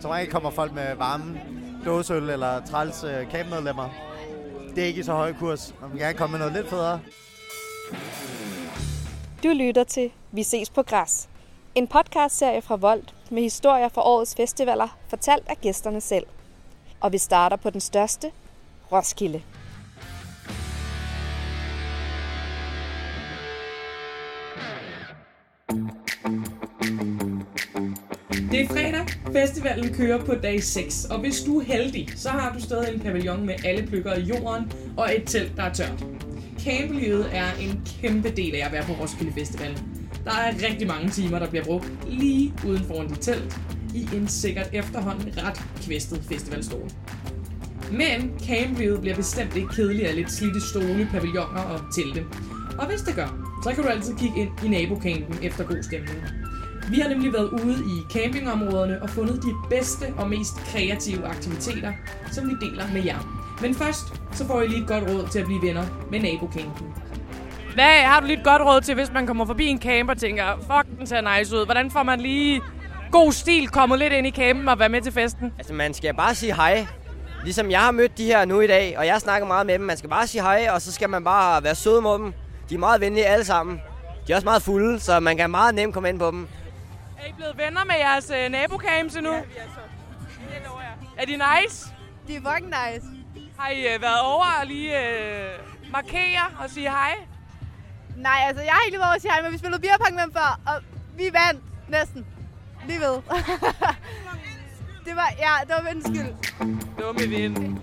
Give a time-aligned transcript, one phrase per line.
[0.00, 1.40] Som regel kommer folk med varme
[1.84, 3.26] dåseøl eller træls øh.
[4.74, 5.74] Det er ikke i så høj kurs.
[5.80, 7.00] Man vil gerne komme med noget lidt federe.
[9.44, 11.28] Du lytter til Vi ses på græs.
[11.74, 16.26] En podcastserie fra Volt med historier fra årets festivaler, fortalt af gæsterne selv.
[17.00, 18.30] Og vi starter på den største,
[18.92, 19.42] Roskilde.
[28.50, 29.06] Det er fredag.
[29.32, 33.00] Festivalen kører på dag 6, og hvis du er heldig, så har du stadig en
[33.00, 36.04] pavillon med alle pløkker i jorden og et telt, der er tørt.
[36.60, 39.78] Camplivet er en kæmpe del af at være på Roskilde Festival.
[40.24, 43.60] Der er rigtig mange timer, der bliver brugt lige uden foran dit telt,
[43.94, 46.90] i en sikkert efterhånden ret kvæstet festivalstol.
[47.92, 52.24] Men camplivet bliver bestemt ikke kedeligt af lidt slidte stole, pavilloner og telte.
[52.78, 56.18] Og hvis det gør, så kan du altid kigge ind i nabocampen efter god stemning.
[56.88, 61.92] Vi har nemlig været ude i campingområderne og fundet de bedste og mest kreative aktiviteter,
[62.32, 63.18] som vi deler med jer.
[63.60, 66.86] Men først, så får I lige et godt råd til at blive venner med nabocampen.
[67.74, 70.18] Hvad har du lige et godt råd til, hvis man kommer forbi en camp og
[70.18, 71.64] tænker, fuck, den ser nice ud.
[71.64, 72.62] Hvordan får man lige
[73.12, 75.52] god stil kommet lidt ind i campen og være med til festen?
[75.58, 76.86] Altså, man skal bare sige hej.
[77.44, 79.86] Ligesom jeg har mødt de her nu i dag, og jeg snakker meget med dem.
[79.86, 82.32] Man skal bare sige hej, og så skal man bare være sød mod dem.
[82.70, 83.80] De er meget venlige alle sammen.
[84.26, 86.48] De er også meget fulde, så man kan meget nemt komme ind på dem.
[87.20, 89.32] Er I blevet venner med jeres øh, nabocamps nu?
[89.32, 89.80] Ja, vi er så.
[91.18, 91.86] Er de nice?
[92.28, 93.06] De er fucking nice.
[93.58, 95.50] Har I øh, været over og lige øh,
[95.92, 97.14] markere og sige hej?
[98.16, 100.14] Nej, altså jeg har ikke lige været over at sige hej, men vi spillede beerpong
[100.14, 100.82] med dem før, og
[101.16, 102.26] vi vandt næsten.
[102.86, 103.14] Lige ved.
[105.06, 106.32] det var, ja, det var min skyld.
[107.00, 107.82] Dumme ven.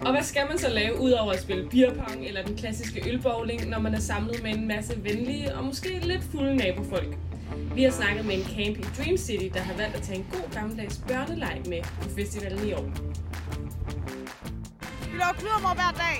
[0.00, 3.78] Og hvad skal man så lave, udover at spille beerpong eller den klassiske ølbowling, når
[3.78, 7.16] man er samlet med en masse venlige og måske lidt fulde nabofolk?
[7.74, 10.26] Vi har snakket med en camp i Dream City, der har valgt at tage en
[10.32, 12.86] god gammeldags børneleg med på festivalen i år.
[15.10, 16.16] Vi laver kludermor hver dag.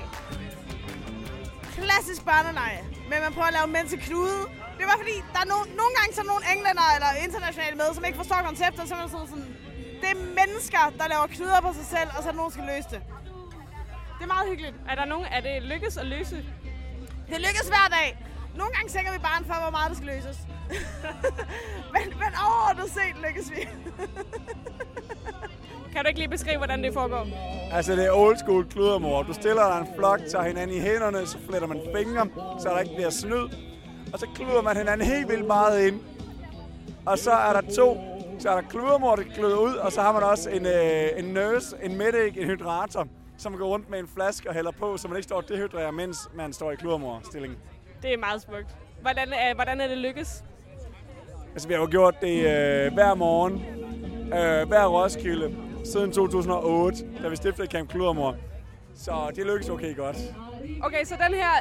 [1.76, 2.80] Klassisk børneleje.
[3.10, 4.40] Men man prøver at lave mænd til knude.
[4.78, 8.04] Det var fordi, der er no- nogle gange så nogle englænder eller internationale med, som
[8.08, 8.82] ikke forstår konceptet.
[8.88, 9.50] Så er man sådan, sådan,
[10.02, 12.56] det er mennesker, der laver knuder på sig selv, og så er der nogen, der
[12.58, 13.00] skal løse det.
[14.16, 14.76] Det er meget hyggeligt.
[14.90, 16.36] Er der nogen, er det lykkes at løse?
[17.30, 18.08] Det lykkes hver dag.
[18.60, 20.38] Nogle gange sænker vi barn for, hvor meget der skal løses.
[22.94, 23.60] set lykkes vi.
[25.92, 27.26] Kan du ikke lige beskrive, hvordan det foregår?
[27.72, 29.22] Altså, det er old school kludermor.
[29.22, 32.26] Du stiller dig en flok, tager hinanden i hænderne, så fletter man fingre,
[32.60, 33.48] så der ikke bliver snyd.
[34.12, 36.00] Og så kluder man hinanden helt vildt meget ind.
[37.06, 37.98] Og så er der to.
[38.38, 41.24] Så er der kludermor, der kluder ud, og så har man også en, øh, en
[41.24, 43.06] nurse, en medic, en hydrator,
[43.38, 45.90] som går rundt med en flaske og hælder på, så man ikke står og dehydrerer,
[45.90, 47.56] mens man står i kludermor-stilling.
[48.02, 48.76] Det er meget smukt.
[49.00, 50.44] Hvordan er, hvordan er det lykkes?
[51.52, 53.54] Altså, vi har jo gjort det øh, hver morgen,
[54.24, 58.36] øh, hver Roskilde, siden 2008, da vi stiftede Camp Kludermor.
[58.94, 60.16] Så det lykkes okay godt.
[60.82, 61.52] Okay, så den her...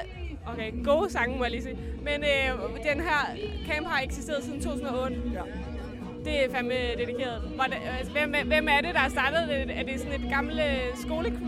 [0.54, 1.78] Okay, gode sange, må jeg lige sige.
[2.04, 5.16] Men øh, den her camp har eksisteret siden 2008.
[5.34, 5.42] Ja.
[6.26, 7.42] Det er fandme dedikeret.
[7.98, 9.80] Altså, hvem, hvem er det, der har startet det?
[9.80, 11.40] Er det sådan et gammelt øh, skole?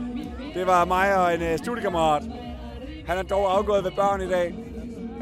[0.54, 2.24] Det var mig og en øh, studiekammerat.
[3.08, 4.56] Han er dog afgået ved børn i dag.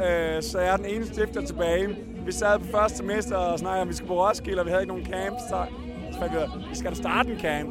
[0.06, 1.96] Øh, så jeg er den eneste stifter tilbage.
[2.30, 4.70] Vi sad på første semester og snakkede om, at vi skulle på Roskilde, og vi
[4.70, 5.40] havde ikke nogen camp.
[5.50, 5.66] Så,
[6.12, 7.70] så fandt vi ud vi skal da starte en camp.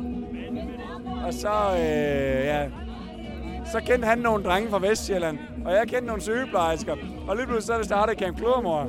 [1.26, 2.66] Og så, øh, ja,
[3.72, 6.96] så kendte han nogle drenge fra Vestjylland, og jeg kendte nogle sygeplejersker.
[7.28, 8.82] Og lige pludselig så er det startet Camp Kludermor.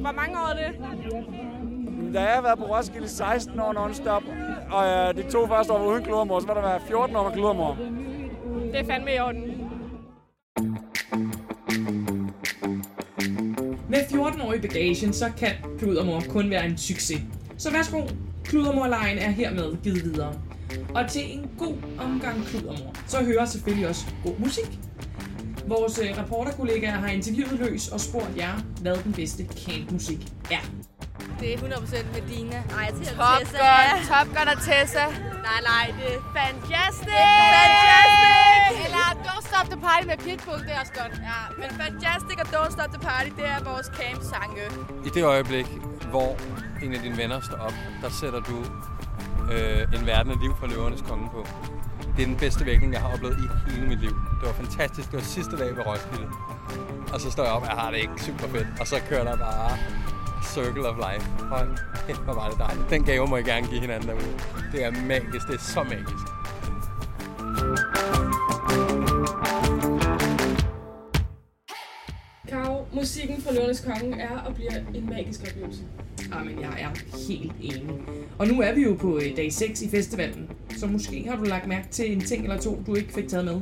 [0.00, 2.14] Hvor mange år er det?
[2.14, 4.22] Da jeg har været på Roskilde i 16 år non-stop,
[4.70, 7.24] og øh, de to første år var uden Kludermor, så var der været 14 år
[7.24, 7.78] med Kludermor.
[8.72, 9.55] Det er fandme i orden.
[13.96, 17.20] Med 14 år i bagagen, så kan kludermor kun være en succes.
[17.58, 18.02] Så værsgo,
[18.44, 20.34] kludermorlejen er hermed givet videre.
[20.94, 24.78] Og til en god omgang kludermor, så hører selvfølgelig også god musik.
[25.66, 30.70] Vores øh, reporterkollegaer har interviewet løs og spurgt jer, hvad den bedste campmusik er.
[31.40, 32.62] Det er 100% Medina.
[32.70, 33.58] Nej, jeg tænker Top Tessa.
[33.58, 35.06] Gun, Top Gun og Tessa.
[35.48, 37.08] Nej, nej, det er fantastic.
[37.08, 38.45] Fantastic!
[38.84, 41.12] Eller Don't Stop the Party med Pitbull, det er også godt.
[41.30, 44.62] Ja, men Fantastic og Don't Stop the Party, det er vores camp-sange.
[45.06, 45.66] I det øjeblik,
[46.10, 46.36] hvor
[46.82, 48.56] en af dine venner står op, der sætter du
[49.52, 51.46] øh, en verden af liv fra løvernes konge på.
[52.16, 54.14] Det er den bedste vækning, jeg har oplevet i hele mit liv.
[54.40, 55.10] Det var fantastisk.
[55.10, 56.28] Det var sidste dag ved Roskilde.
[57.12, 58.66] Og så står jeg op, og jeg har det ikke super fedt.
[58.80, 59.70] Og så kører der bare
[60.44, 61.30] Circle of Life.
[61.44, 62.90] Hold kæft, hvor var det dejligt.
[62.90, 64.38] Den gave må I gerne give hinanden derude.
[64.72, 65.46] Det er magisk.
[65.46, 66.35] Det er så magisk.
[72.96, 75.82] Musikken fra Løvernes Konge er og bliver en magisk oplevelse.
[76.34, 76.88] Jamen, jeg er
[77.28, 78.00] helt enig.
[78.38, 81.44] Og nu er vi jo på øh, dag 6 i festivalen, så måske har du
[81.44, 83.60] lagt mærke til en ting eller to, du ikke fik taget med.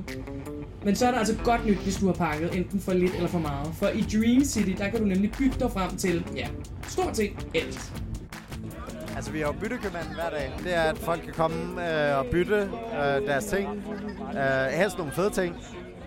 [0.85, 3.29] Men så er der altså godt nyt, hvis du har pakket enten for lidt eller
[3.29, 3.75] for meget.
[3.75, 6.49] For i Dream City, der kan du nemlig bygge dig frem til, ja,
[6.89, 7.93] stort set alt.
[9.17, 10.53] Altså, vi har jo byttekøbmanden hver dag.
[10.65, 13.69] Det er, at folk kan komme øh, og bytte øh, deres ting.
[14.37, 15.55] Øh, helst nogle fede ting.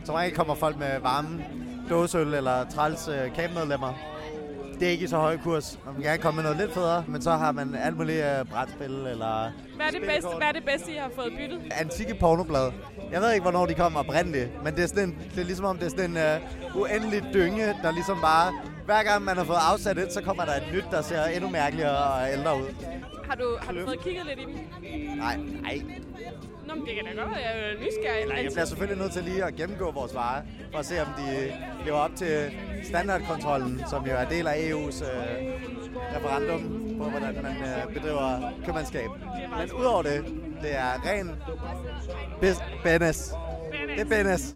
[0.03, 1.44] Som regel kommer folk med varme
[1.89, 3.94] dåseøl eller træls øh, campmedlemmer.
[4.80, 5.80] Det er ikke i så høj kurs.
[5.86, 8.45] Man vil gerne komme med noget lidt federe, men så har man alt muligt øh,
[8.45, 11.62] brætspil eller Hvad er, det bedste, hvad er det bedste, I har fået byttet?
[11.72, 12.72] antikke pornoblad.
[13.12, 15.66] Jeg ved ikke, hvornår de kom oprindeligt, men det er, sådan en, det er ligesom
[15.66, 16.39] om, det er sådan en
[16.75, 18.54] uh, uendelig dynge, der ligesom bare...
[18.86, 21.50] Hver gang man har fået afsat et, så kommer der et nyt, der ser endnu
[21.50, 22.68] mærkeligere og ældre ud.
[23.30, 25.18] Har du, har du fået kigget lidt i dem?
[25.18, 25.81] Nej, nej.
[26.68, 28.22] Nå, men det kan da godt være, jeg er nysgerrig.
[28.22, 30.42] Eller jeg bliver selvfølgelig nødt til lige at gennemgå vores varer,
[30.72, 31.54] for at se, om de
[31.86, 32.52] lever op til
[32.84, 35.54] standardkontrollen, som jo er del af EU's øh,
[36.16, 36.62] referendum
[36.98, 39.10] på, hvordan man øh, bedriver købmandskab.
[39.60, 40.25] Men udover det,
[40.62, 41.30] det er ren
[42.42, 43.34] bis- business.
[43.96, 44.56] Det er business.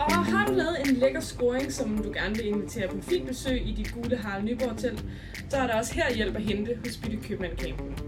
[0.00, 3.66] Og har du lavet en lækker scoring, som du gerne vil invitere på fint besøg
[3.68, 5.04] i dit gule Harald Nyborg Hotel,
[5.48, 8.03] så er der også her hjælp at hente hos Bytte Købmand Camp.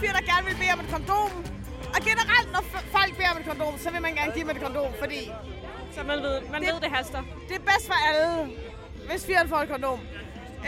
[0.00, 1.30] Fyr, der gerne ville bede om et kondom.
[1.94, 2.62] Og generelt, når
[2.96, 5.20] folk beder om et kondom, så vil man gerne give dem et kondom, fordi...
[5.94, 7.22] Så man ved, man det, ved, det haster.
[7.48, 8.52] Det er bedst for alle,
[9.10, 10.00] hvis fyren får et kondom.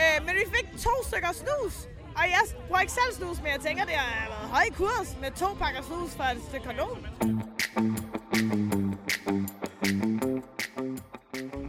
[0.01, 1.75] Øh, men vi fik to stykker snus.
[2.19, 5.31] Og jeg bruger ikke selv snus, men jeg tænker, det har været høj kurs med
[5.31, 6.99] to pakker snus for et stykke kondom.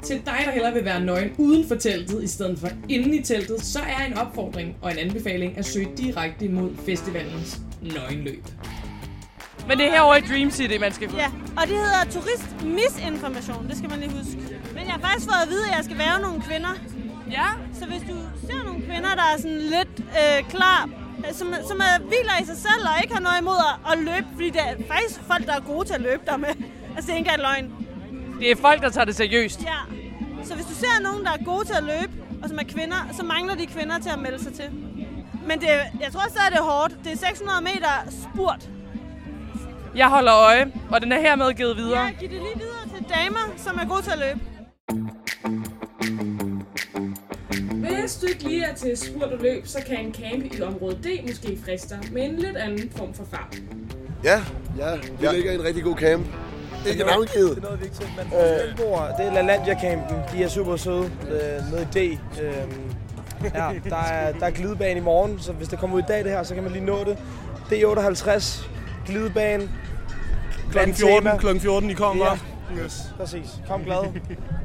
[0.09, 3.23] Til dig, der hellere vil være nøgen uden for teltet, i stedet for inde i
[3.23, 8.43] teltet, så er en opfordring og en anbefaling at søge direkte mod festivalens nøgenløb.
[9.67, 11.17] Men det er herovre i Dream City, man skal gå.
[11.17, 14.37] Ja, og det hedder turistmisinformation, det skal man lige huske.
[14.75, 16.73] Men jeg har faktisk fået at vide, at jeg skal være nogle kvinder.
[17.31, 17.47] Ja?
[17.79, 18.15] Så hvis du
[18.47, 20.89] ser nogle kvinder, der er sådan lidt øh, klar,
[21.31, 24.27] som, som er hviler i sig selv og ikke har noget imod at, at løbe,
[24.33, 26.53] fordi det er faktisk folk, der er gode til at løbe der med.
[26.95, 27.65] Altså, det er ikke løgn.
[28.39, 29.61] Det er folk, der tager det seriøst.
[29.63, 29.98] Ja.
[30.43, 32.13] Så hvis du ser nogen, der er gode til at løbe,
[32.43, 34.69] og som er kvinder, så mangler de kvinder til at melde sig til.
[35.47, 35.67] Men det,
[36.01, 36.97] jeg tror stadig, det er hårdt.
[37.03, 37.93] Det er 600 meter
[38.23, 38.69] spurt.
[39.95, 42.03] Jeg holder øje, og den er hermed givet videre.
[42.03, 44.39] Ja, giv det lige videre til damer, som er gode til at løbe.
[47.73, 50.95] Hvis du ikke lige er til spurt og løb, så kan en camp i område
[50.95, 53.57] D måske friste dig med en lidt anden form for fart.
[54.23, 54.43] Ja,
[54.77, 55.31] ja, vi ja.
[55.31, 56.25] ligger i en rigtig god camp.
[56.87, 57.49] Ikke navngivet.
[57.49, 58.09] Det er noget vigtigt.
[58.17, 60.17] Man øh, bor, det er LaLandia-campen.
[60.33, 62.19] De er super søde øh, nede i D.
[62.41, 62.53] Øh,
[63.43, 66.23] ja, der er, der er glidebane i morgen, så hvis det kommer ud i dag
[66.23, 67.17] det her, så kan man lige nå det.
[67.71, 68.67] D58,
[69.05, 69.69] glidebane.
[70.71, 72.25] Klokken 14, klokken 14, I kommer.
[72.25, 73.13] Ja, yes.
[73.17, 73.49] præcis.
[73.67, 74.03] Kom glad.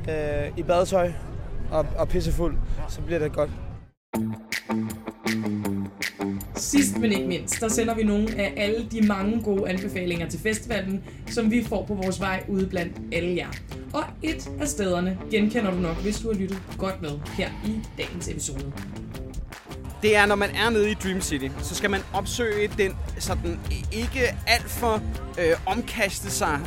[0.10, 1.12] øh, I badetøj
[1.70, 2.56] og, og pissefuld,
[2.88, 3.50] så bliver det godt.
[6.56, 10.40] Sidst men ikke mindst, der sender vi nogle af alle de mange gode anbefalinger til
[10.40, 13.48] festivalen, som vi får på vores vej ude blandt alle jer.
[13.92, 17.72] Og et af stederne genkender du nok, hvis du har lyttet godt med her i
[17.98, 18.72] dagens episode.
[20.02, 23.60] det er, når man er nede i Dream City, så skal man opsøge den sådan
[23.92, 25.02] ikke alt for
[25.38, 26.60] øh, omkaste sig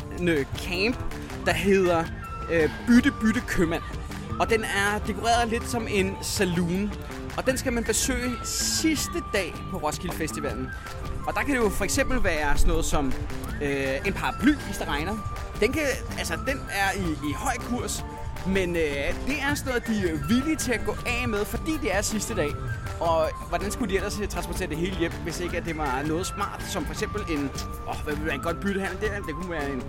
[0.56, 0.96] camp,
[1.46, 2.04] der hedder
[2.52, 3.82] øh, Bytte Bytte Købmand.
[4.40, 6.92] Og den er dekoreret lidt som en saloon.
[7.38, 10.68] Og den skal man besøge sidste dag på Roskilde Festivalen.
[11.26, 13.12] Og der kan det jo for eksempel være sådan noget som
[13.62, 15.16] øh, en paraply, hvis det regner.
[15.60, 15.82] Den, kan,
[16.18, 18.04] altså, den er i, i høj kurs,
[18.46, 18.82] men øh,
[19.26, 22.02] det er sådan noget, de er villige til at gå af med, fordi det er
[22.02, 22.50] sidste dag.
[23.00, 26.26] Og hvordan skulle de ellers transportere det hele hjem, hvis ikke at det var noget
[26.26, 27.50] smart, som for eksempel en,
[27.88, 29.16] åh, hvad vil være en godt byttehandel der?
[29.20, 29.82] Det kunne være en,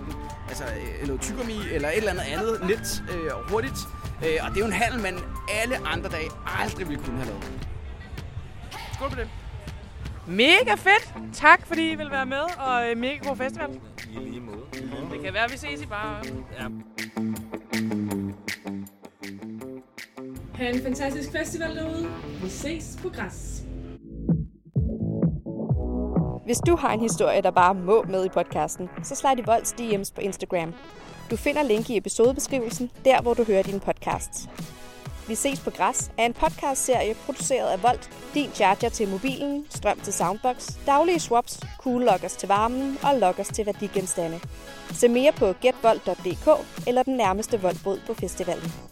[0.48, 3.78] altså, øh, noget tyggegummi eller et eller andet andet lidt øh, hurtigt.
[4.26, 5.18] Øh, og det er jo en handel, man
[5.62, 6.30] alle andre dage
[6.60, 7.68] aldrig ville kunne have lavet.
[8.94, 9.28] Skål på det.
[10.26, 11.14] Mega fedt.
[11.32, 13.80] Tak, fordi I vil være med, og øh, mega god festival.
[14.10, 14.58] I lige måde.
[15.12, 16.22] Det kan være, vi ses i bare.
[16.60, 16.66] Ja.
[20.60, 22.08] Ha' en fantastisk festival derude.
[22.42, 23.62] Vi ses på græs.
[26.44, 29.72] Hvis du har en historie, der bare må med i podcasten, så slide i Volds
[29.72, 30.74] DM's på Instagram.
[31.30, 34.48] Du finder link i episodebeskrivelsen, der hvor du hører din podcast.
[35.28, 40.00] Vi ses på Græs er en podcastserie produceret af Volt, din charger til mobilen, strøm
[40.00, 44.40] til soundbox, daglige swaps, cool lockers til varmen og lockers til værdigenstande.
[44.92, 46.48] Se mere på getvolt.dk
[46.86, 48.89] eller den nærmeste voldbod på festivalen.